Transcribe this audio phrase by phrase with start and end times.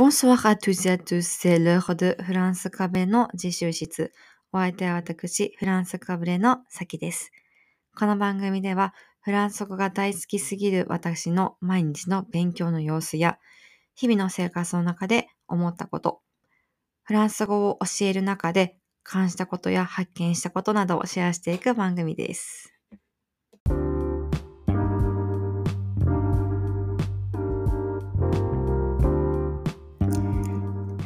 [0.00, 4.14] Bonsoir à tous et à tous, c'est l'heure de フランスカブレの自習室。
[4.50, 7.30] お相手は私、フランスカブレのさきです。
[7.94, 13.38] この番組では、フランス語が大好きすぎる私の毎日の勉強の様子や、
[13.94, 16.22] 日々の生活の中で思ったこと、
[17.02, 22.79] フランス語を教える中で感じたことや発見したことなどをシェアしていく番組です。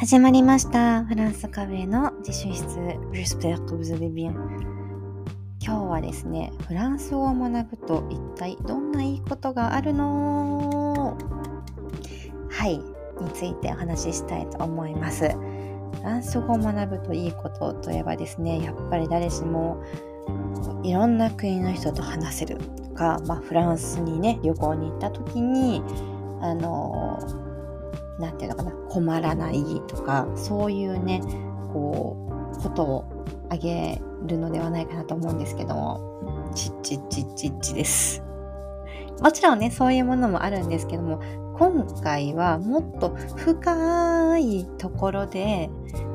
[0.04, 1.02] 始まりました。
[1.06, 2.76] フランスカブレの自習室
[3.14, 4.34] J'espère que vous allez bien
[5.62, 11.16] 今日はですね、フランス語を学ぶと一体どんないいことがあるの？
[12.50, 15.26] はい、についてお話ししたいと思います。
[15.30, 15.38] フ
[16.02, 19.82] ランス語を学ぶといいことといえばですね、やっぱり誰しも
[20.82, 25.82] いろんな国の人と話せるとか、まあ、フランスにね、旅行に行った時に、
[26.42, 27.18] あの、
[28.18, 31.22] なんていうのかな、困らないとか、そういうね、
[31.72, 32.16] こ
[32.52, 33.04] う、ことを
[33.50, 38.22] あげるのではないかなと思うんですけども、ちっちっちっちっちです。
[39.20, 41.20] もちろんね、そういうものもあるんですけども、
[41.58, 45.70] 今回はもっと深いところで、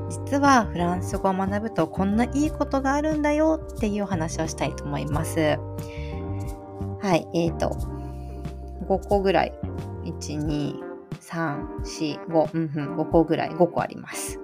[0.09, 5.57] 実はフランス語を学ぶとこんないいことがあるんだよっていうお話をしたいと思います。
[6.99, 7.69] はい、えーと、
[8.87, 9.53] 5個ぐらい。
[10.05, 10.88] 1、2、
[11.29, 14.39] 3、4、5、うんうん、5個ぐらい、5個あります。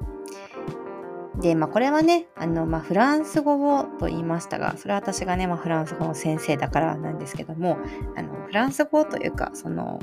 [1.39, 7.77] で、まあこれはね、あの、まあフランス語をと言いましたが、それは私がね、まあフランス語の先生だからなんですけども、
[8.15, 9.99] あの、フランス語というか、その、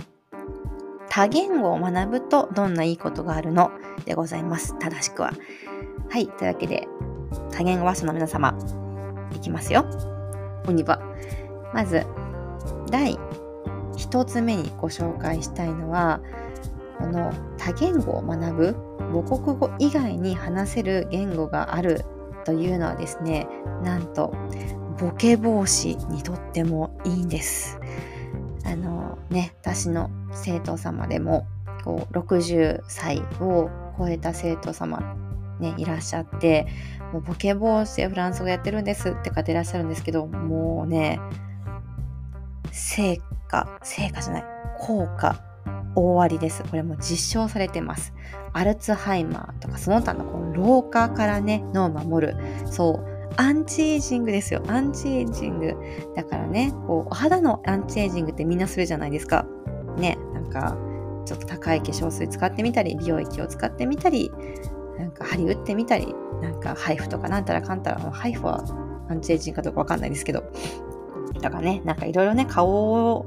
[1.08, 3.70] 多言語を学ぶとどんないいことがあるの？
[4.04, 4.78] でございます。
[4.78, 5.32] 正しくは。
[6.10, 6.26] はい。
[6.26, 6.88] というわけで、
[7.50, 8.56] 多言語話者の皆様、
[9.34, 9.84] いきますよ。
[10.66, 11.00] おにば。
[11.72, 12.06] まず、
[12.90, 13.18] 第
[13.96, 16.20] 一つ目にご紹介したいのは、
[17.02, 18.76] この多言語を学ぶ
[19.12, 22.04] 母国語以外に話せる言語がある
[22.44, 23.48] というのはですね、
[23.82, 24.32] なんと、
[24.98, 27.78] ボケ防止にとってもいいんです。
[28.64, 31.46] あのね、私の生徒様でも、
[31.84, 33.68] こう、60歳を
[33.98, 35.16] 超えた生徒様、
[35.58, 36.68] ね、いらっしゃって、
[37.12, 41.20] もうボケ防止でフランス語やってるんですって方いらっしゃるんですけど、もうね、
[42.70, 44.44] 成果、成果じゃない、
[44.78, 45.51] 効果、
[45.94, 46.62] 大ありです。
[46.64, 48.12] これも実証されてます。
[48.52, 52.36] アルツハイマーとかその他のこの老化からね、脳を守る。
[52.66, 53.12] そう。
[53.36, 54.62] アンチエイジングですよ。
[54.68, 55.74] アンチエイジング。
[56.14, 59.46] だからね、こう、お肌のアンチエイジングってみんなするじゃないですか。
[59.96, 60.76] ね、なんか、
[61.24, 64.30] ちょっと高い化粧水使ってみたり、美容液を使ってみたり、
[64.98, 68.62] なんか針打ってみたり、なんかハイフとかなんたらかんたら、ハイフは
[69.08, 70.44] アンチエイジングかどうかわかんないですけど、
[71.40, 72.68] だかね、なんかいろいろね、顔
[73.12, 73.26] を、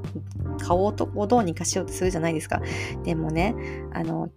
[0.59, 2.61] 顔とをどうにかしようとするじゃないですか。
[3.03, 3.55] でもね、
[3.93, 4.29] あの、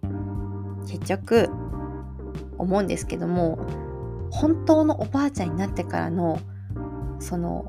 [0.87, 1.49] 結局、
[2.57, 3.57] 思うんですけども、
[4.31, 6.39] 本当のおばあちゃんになってからの、
[7.19, 7.65] その、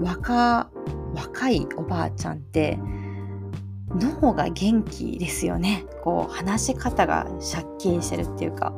[0.00, 0.70] 若、
[1.14, 2.78] 若いおばあちゃんって、
[3.94, 5.86] 脳が元気ですよね。
[6.02, 8.72] こう、話し方がシャッキリしてるっていうか、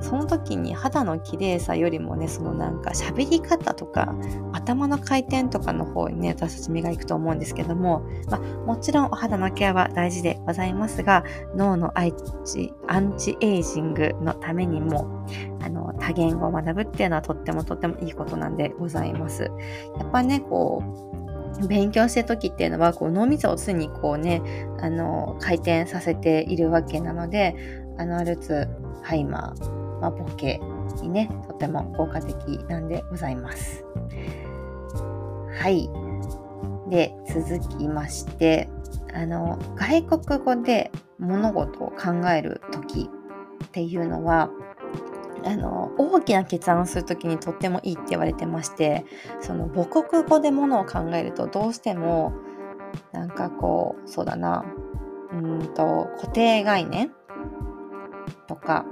[0.00, 4.14] その時に肌の綺麗さよりもね、そのなんか喋り方とか、
[4.52, 11.24] 頭の回転とかの方にね、私たち目が行くと思うんですけども、まあ、もちろんお肌のケアは大事でございますが、
[11.56, 12.12] 脳のアン
[12.44, 15.26] チアンチエイジングのためにも、
[15.60, 19.50] あの、多言語を学ぶっていうのはとってもとってもいいことなんでございます。
[19.98, 20.82] やっぱね、こ
[21.24, 21.27] う、
[21.68, 24.42] 勉強してる時っていうのは、こう、脳みそを常にこうね、
[24.80, 27.56] あの、回転させているわけなので、
[27.98, 28.68] あの、アルツ
[29.02, 30.60] ハイマー、まあ、ボケ
[31.02, 32.36] にね、とても効果的
[32.68, 33.84] なんでございます。
[35.60, 35.90] はい。
[36.90, 38.68] で、続きまして、
[39.12, 43.10] あの、外国語で物事を考える時
[43.64, 44.50] っていうのは、
[45.44, 49.04] あの、大きな決断をする時にとってもいいって言われてまして、
[49.40, 52.32] その母国語でものを考えるとどうしても、
[53.12, 54.64] なんかこう、そうだな、
[55.32, 57.12] うんと、固定概念？
[58.46, 58.86] とか、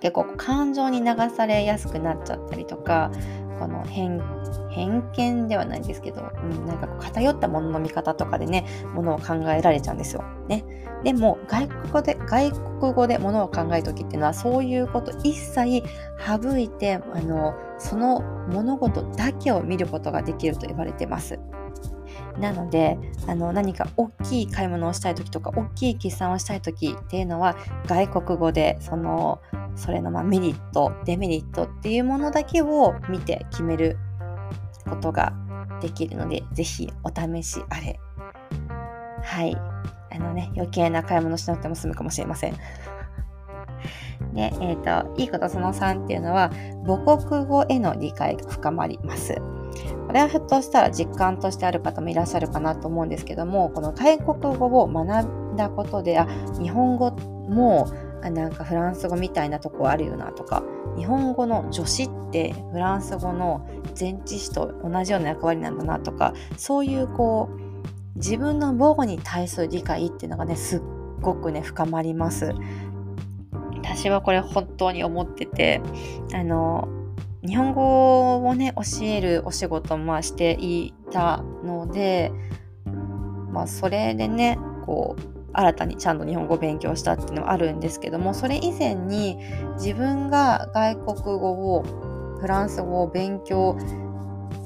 [0.00, 3.10] 結構感情に流されやすくなっちゃったりとか、
[3.58, 4.18] この偏
[4.72, 10.24] 偏見ではないんですけど、うん、なんか偏ったものの見方とかでね、ものを考えられちゃうんですよ。
[10.48, 10.64] ね。
[11.04, 15.82] でも、外国語で、外国語でものを考えるときっていうのは、そういうこと一切
[16.18, 18.20] 省いて、あの、その
[18.50, 21.38] 物事だけを見ることができると言われてます。
[22.38, 29.40] なので、あの、何か大きい買い物をしたいときとか、大きい決算をしたいときっていうのは、外国語で、その、
[29.74, 33.98] それのまあメリット、デメリットっていうものだけを見て決める
[34.88, 35.32] ことが
[35.80, 37.98] できるので、ぜひお試しあれ。
[39.22, 39.56] はい。
[40.14, 42.54] あのね、余計な買い物しなくても済むかもしれません。
[44.34, 46.50] で、えっ、ー、と、いいことその3っていうのは、
[46.86, 49.40] 母国語への理解が深まります。
[50.06, 56.26] これはひょっとしたら実感としてある方もいらっしゃるかなと思うんですけども、この外国語を学んだことで、あ、
[56.60, 57.86] 日本語も
[58.22, 60.62] あなんかフランス語みたいなとこあるよなとか、
[60.96, 63.66] 日本語の助詞ってフランス語の
[63.98, 67.62] 前置詞と同じような役割なんだなとか、そういうこう、
[68.16, 70.82] 自分の母語に対する理解っていうのがね、すっ
[71.20, 72.54] ごくね、深まります。
[73.82, 75.80] 私はこれ本当に思ってて、
[76.34, 76.88] あの、
[77.44, 82.32] 日本語をね、教えるお仕事もしていたので、
[83.50, 89.38] まあ、それでね、こう、新たにちゃんと日本語を勉強したっていうのはあるんですけども、それ以前に
[89.74, 91.84] 自分が外国語を、
[92.40, 93.76] フランス語を勉強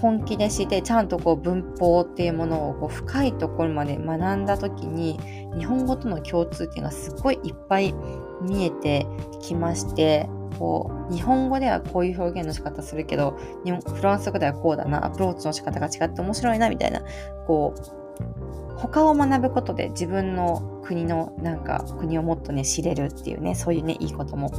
[0.00, 5.18] 本気でしてちゃんとこう文法っていうものをこう深いところまで学んだ時に
[5.58, 7.94] 日本語との共通点がすっごいいっぱい
[8.42, 9.06] 見えて
[9.42, 10.28] きまして
[10.58, 17.02] こう日本語ではこういう表現の仕方するけどフランス語ではこうだなアプローチの仕方が違って面白いなみたいな
[17.46, 24.50] こう他を学ぶことで自分の国のなんか国をもっとね知れるっていうねそういうねいいことも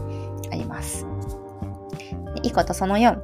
[0.51, 1.05] あります。
[2.43, 3.19] いいことその4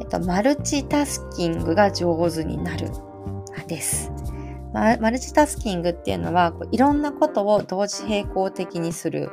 [0.00, 2.90] えっと、マルチタスキングが上手になる
[3.68, 4.10] です。
[4.72, 9.30] マルチタスキングっていうのはこういろんなことを同時並行的にする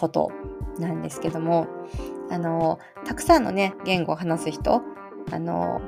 [0.00, 0.30] こと
[0.78, 1.66] なんですけども
[2.30, 4.80] あのたくさんのね言語を話す人
[5.32, 5.80] あの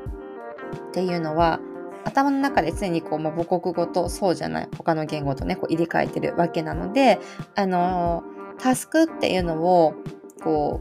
[0.89, 1.61] っていうのは
[2.05, 7.21] 頭の中で常にこう、まあ、母国語とそうじゃない他の言語とねこう入れ替えてるわけなので
[7.55, 8.23] あの
[8.59, 9.95] タスクっていうのを
[10.43, 10.81] こ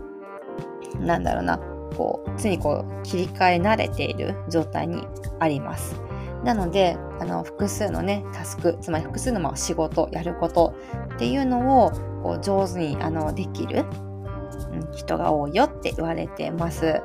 [0.96, 1.58] うなんだろうな
[1.96, 5.06] こう常にこう切り替え慣れている状態に
[5.40, 5.96] あります。
[6.44, 10.74] なのであの複数のねタスクつまり複数のまあ仕事やること
[11.16, 11.92] っていうのを
[12.24, 13.86] こう上手にあのできる、
[14.96, 17.02] 人が多いよって言われてます。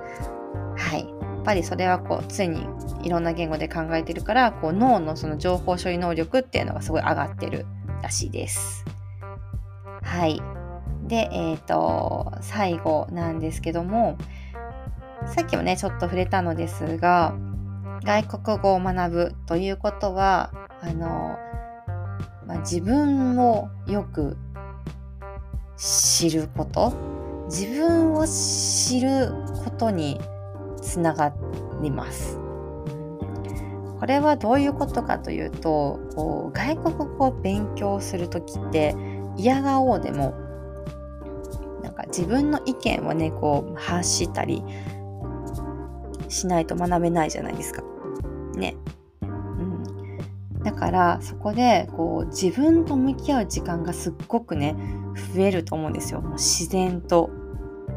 [0.76, 1.23] はい。
[1.44, 2.66] やっぱりそれはこう常に
[3.02, 7.66] いろんな言語で考えてるからこう脳のその情報処理能力っていうのがすごい上がってる
[8.02, 8.82] らしいです。
[10.02, 10.40] はい。
[11.06, 14.16] で、えっ、ー、と、最後なんですけども、
[15.26, 17.34] さっきもね、ちょっと触れたのですが、
[18.04, 20.50] 外国語を学ぶということは、
[20.80, 21.36] あの、
[22.46, 24.38] まあ、自分をよく
[25.76, 26.94] 知ること、
[27.50, 29.30] 自分を知る
[29.62, 30.18] ことに
[30.84, 31.34] つなが
[31.82, 32.38] ります。
[33.98, 38.94] これはどういうことかというと、こう外国語を勉強するときって、
[39.36, 40.34] 嫌がおうでも、
[41.82, 44.62] なんか自分の意見をね、こう発したり、
[46.28, 47.82] しないと学べないじゃないですか。
[48.56, 48.76] ね。
[49.22, 49.82] うん。
[50.62, 54.76] だからそこでこう自分と向き合う時間がすっごくね
[55.34, 56.20] 増えると思うんですよ。
[56.20, 57.30] もう自然と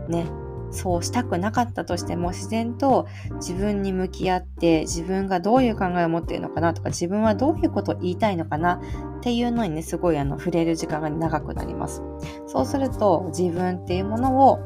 [0.07, 0.25] ね。
[0.71, 8.81] そうしたくなかったとしても自然と自分に向き合って自分がどういう考えを持っているのかなとか自分はどういうことを言いたいのかな
[9.19, 12.01] っていうのにねすごいあの触れる時間が長くなります。
[12.47, 14.59] そうすると自分っていうものを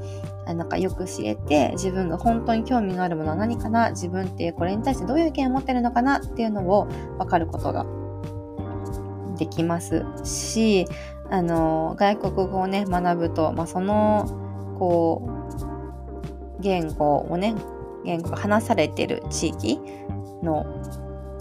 [0.45, 6.86] なんかよく知れて自分が本当に興味があるものは何かな自分ってこれに対してどういう意見を持ってるのかなっていうのを
[7.17, 7.86] 分かることが
[9.38, 10.88] できますし
[11.29, 15.40] あの外国語をね学ぶと、まあ、そのこう
[16.62, 17.56] 言語をね
[18.06, 19.80] 言語が話されてる地域
[20.41, 20.65] の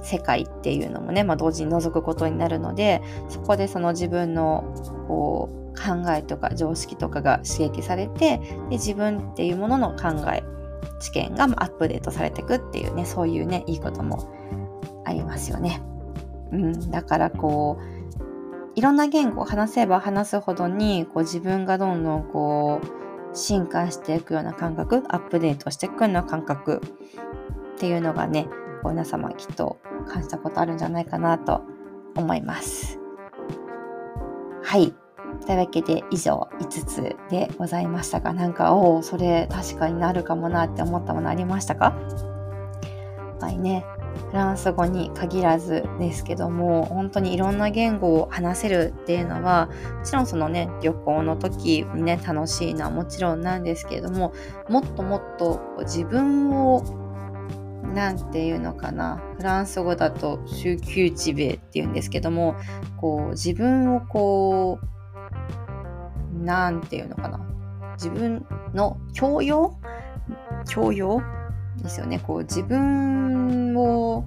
[0.02, 4.74] 世界っていうのもね、まあ、同時に覗くことになるのでそこでその自分の
[5.08, 10.42] こう考えとか常識とかが刺激されてで自分っていうものの考え
[11.00, 14.32] 知見がアップデートされていくっていうねそういうねいいことも
[15.04, 15.82] ありますよね。
[16.52, 18.00] うん、だからこう
[18.74, 22.99] いろんな言語を話せば話すほどにこう自分がどんどんこう
[23.32, 26.82] 進化していくような感覚アップデートしていくような感覚
[27.76, 28.48] っていうのがね
[28.84, 31.62] 皆様きっと感じたことあるんじゃないかなと
[32.16, 32.98] 思います。
[34.62, 34.94] はい。
[35.46, 41.94] というわけで以上5つでございましたが、なんか、おお、それ確かになるかもなって思ったものありましたか？
[43.40, 43.84] はいね、
[44.30, 54.32] フランス語に限らずですけども、本当にいろんな言語を話せるっていうのは、もちろんそのね、旅行の時にね、楽しいのはもちろんなんですけれども、
[54.68, 56.82] もっともっと自分を
[57.94, 62.54] なんていうのかなフランス語だと週休地米っていうんですけども
[62.98, 67.40] こう自分をこうなんていうのかな。
[67.94, 69.76] 自分の教養？
[70.66, 71.20] 教養？
[71.78, 72.18] ですよね。
[72.18, 74.24] こう自分を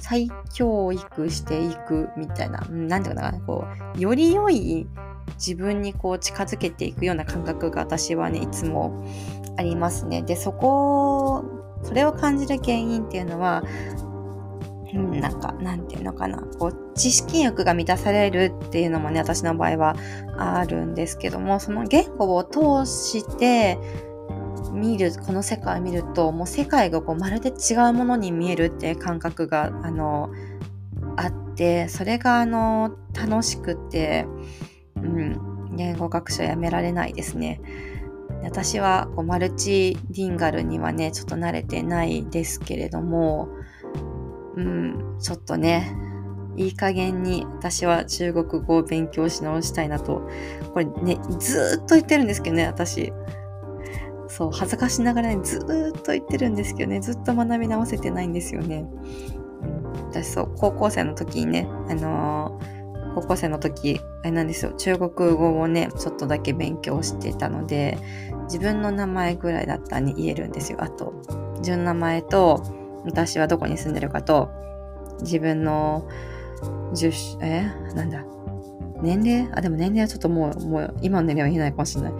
[0.00, 4.86] 再教育していくみたいな、なんていうかな、こう、より良い
[5.34, 9.04] 自分にこう近づけていくような感覚が私はねいつも
[9.56, 10.22] ありますね。
[10.22, 11.44] でそこ
[11.82, 13.62] それを感じる原因っていうのは
[14.94, 16.38] うん、なんか、なんていうのかな。
[16.58, 19.96] こう、知識欲が満たされるっていうのもね、私の場合は
[20.36, 23.78] あるんですけども、その言語を通して
[24.72, 30.30] 見る、この世界を見ると、もう世界がこうまるで違うものに見えるっていう感覚が、あの、
[31.16, 34.26] あって、それが、あの、楽しくて、
[34.96, 37.60] うん、言語学習やめられないですね。
[38.42, 43.48] 私はこうマルチリンガルにはね、ちょっと慣れてないですけれども、
[44.56, 45.96] うん、ちょっとね、
[46.56, 50.28] いい加減に私は中国語を勉強し直したいなと、
[50.72, 53.12] これね、ずーっと言ってるんですけどね、私。
[54.34, 58.86] そう、恥ずかしながらね、ずっと言ってるんですけどね、ずっと学び直せてないんですよね。
[60.10, 67.98] 私そう、高校生の時にね、あのー、高校生の時、あれなんですよ、中国語をね、ちょっとだけ勉強してたので、
[68.44, 70.78] 自分の名前ぐらいだったらね、言えるんですよ。
[70.80, 71.12] あと、
[71.58, 72.62] 自分の名前と、
[73.04, 74.48] 私はどこに住んでるかと、
[75.20, 76.08] 自分の
[76.94, 77.64] 10、え？
[77.94, 78.24] なんだ？
[79.02, 79.50] 年齢？
[79.52, 82.12] あ、でも年齢はちょっともう、もう、今の年齢は言えないかもしれない。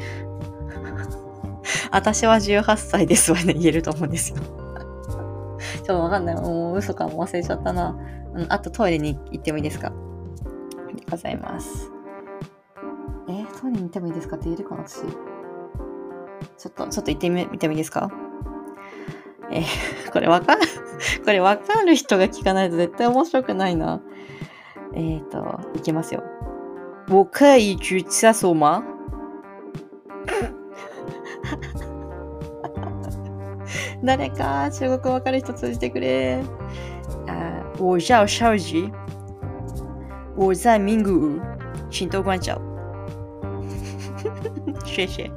[1.92, 4.38] 私は18歳ですわね、言えると思うんですよ。
[5.76, 6.34] ちょっとわかんない。
[6.37, 7.96] もう嘘かも忘れちゃったな。
[8.34, 9.88] うん、あとトイレに行ってもいいですか？
[9.88, 11.90] ありがとうございます。
[13.28, 15.02] えトイレに行ってもいいですかって言えるかな、私。
[15.02, 18.11] ちょっと、ちょっと行ってみ、見てもいいですか？
[19.50, 20.62] えー、これわかる、
[21.25, 24.00] これわかる人が聞かないと絶対面白くないな。
[24.94, 26.22] えっ、ー、と、いきますよ。
[27.08, 28.82] 我可以去厕所吗
[34.02, 36.42] 誰か中国わかる人通じてくれ。
[37.26, 38.92] 啊，我叫邵吉，
[40.37, 41.42] 我在名古屋，
[41.90, 42.61] 请多关照。
[44.85, 45.30] 谢谢。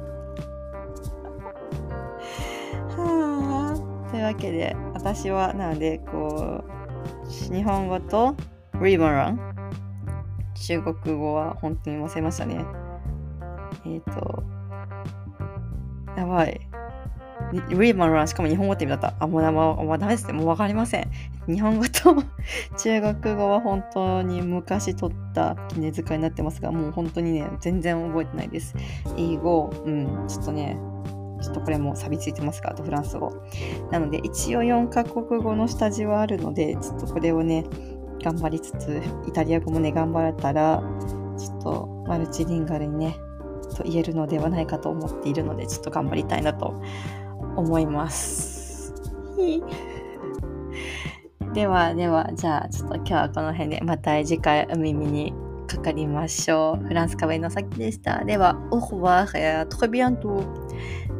[2.96, 6.64] というわけで、私は、なので、こ
[7.50, 8.34] う、日本語と
[8.82, 9.38] リバラン、
[10.54, 12.64] 中国語は本当に忘れましたね。
[13.84, 14.42] えっ、ー、と、
[16.16, 16.65] やばい。
[17.52, 19.14] リーマンラン、しかも日本語って意味だった。
[19.24, 20.32] あ、もう、もうもうダメですね。
[20.32, 21.10] もうわかりません。
[21.46, 22.16] 日本語と
[22.78, 28.74] 中国語は本当に昔取った記念遣いになってますが、もう本当にね、全然覚えてないです。
[29.16, 30.76] 英語、うん、ちょっとね、
[31.42, 33.32] ちょっとこれも錆びついてますかあとフランス語。
[33.90, 37.64] なので、一応4カ国語の下地はあるので、ちょっとこれをね、
[38.22, 40.82] 頑張りつつ、イタリア語もね、頑張れたら、
[41.38, 43.16] ちょっとマルチリンガルにね、
[43.76, 46.82] と言えるのではないかと思っているので、ちょっと頑張りたいなと
[47.56, 48.92] 思います。
[51.54, 55.32] では、では、じゃあ、ちょっと今日はこの辺で、また次回お耳に
[55.66, 56.86] かかりましょう。
[56.86, 58.24] フランス壁の先でした。
[58.24, 60.42] では、オーバー、や、トレビアント。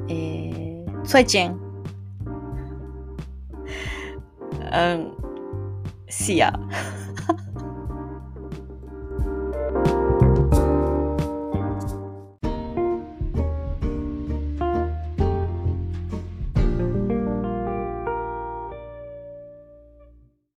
[0.08, 1.56] 诶，再见。
[4.72, 5.10] 嗯，
[6.08, 6.52] 是啊。